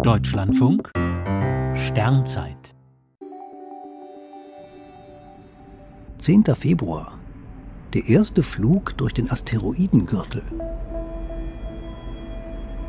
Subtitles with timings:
[0.00, 0.90] Deutschlandfunk
[1.74, 2.74] Sternzeit
[6.18, 6.44] 10.
[6.56, 7.18] Februar.
[7.92, 10.42] Der erste Flug durch den Asteroidengürtel.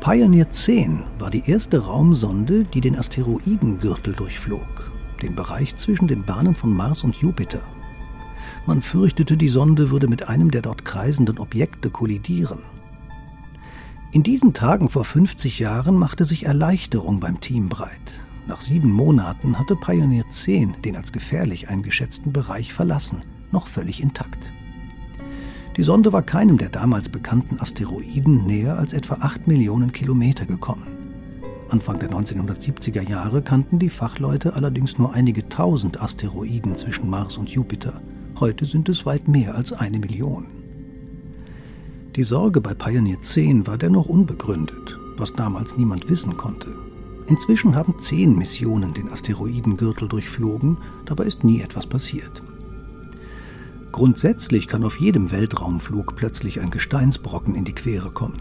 [0.00, 4.90] Pioneer 10 war die erste Raumsonde, die den Asteroidengürtel durchflog,
[5.20, 7.60] den Bereich zwischen den Bahnen von Mars und Jupiter.
[8.64, 12.60] Man fürchtete, die Sonde würde mit einem der dort kreisenden Objekte kollidieren.
[14.12, 18.22] In diesen Tagen vor 50 Jahren machte sich Erleichterung beim Team breit.
[18.46, 24.52] Nach sieben Monaten hatte Pioneer 10 den als gefährlich eingeschätzten Bereich verlassen, noch völlig intakt.
[25.78, 30.88] Die Sonde war keinem der damals bekannten Asteroiden näher als etwa 8 Millionen Kilometer gekommen.
[31.70, 37.48] Anfang der 1970er Jahre kannten die Fachleute allerdings nur einige tausend Asteroiden zwischen Mars und
[37.48, 38.02] Jupiter.
[38.38, 40.61] Heute sind es weit mehr als eine Million.
[42.16, 46.68] Die Sorge bei Pioneer 10 war dennoch unbegründet, was damals niemand wissen konnte.
[47.26, 52.42] Inzwischen haben zehn Missionen den Asteroidengürtel durchflogen, dabei ist nie etwas passiert.
[53.92, 58.36] Grundsätzlich kann auf jedem Weltraumflug plötzlich ein Gesteinsbrocken in die Quere kommen.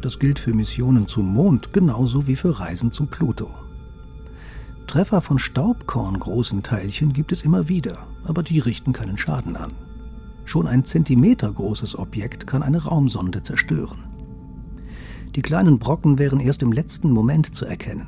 [0.00, 3.50] Das gilt für Missionen zum Mond genauso wie für Reisen zum Pluto.
[4.86, 9.72] Treffer von Staubkorngroßen Teilchen gibt es immer wieder, aber die richten keinen Schaden an.
[10.48, 14.04] Schon ein Zentimeter großes Objekt kann eine Raumsonde zerstören.
[15.36, 18.06] Die kleinen Brocken wären erst im letzten Moment zu erkennen.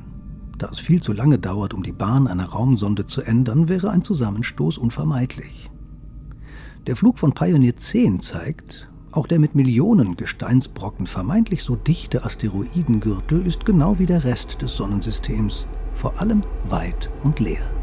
[0.56, 4.00] Da es viel zu lange dauert, um die Bahn einer Raumsonde zu ändern, wäre ein
[4.00, 5.70] Zusammenstoß unvermeidlich.
[6.86, 13.46] Der Flug von Pioneer 10 zeigt, auch der mit Millionen Gesteinsbrocken vermeintlich so dichte Asteroidengürtel
[13.46, 17.79] ist genau wie der Rest des Sonnensystems, vor allem weit und leer.